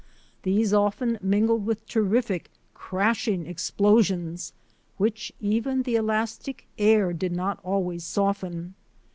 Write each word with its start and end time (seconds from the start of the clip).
These 0.41 0.73
often 0.73 1.19
mingled 1.21 1.63
with 1.63 1.85
terrific, 1.85 2.49
crashing 2.73 3.45
explosions 3.45 4.51
which 4.97 5.31
even 5.39 5.83
the 5.83 5.93
elastic 5.93 6.65
air 6.79 7.13
did 7.13 7.33
not 7.33 7.59
always 7.63 8.03
soften. 8.03 8.73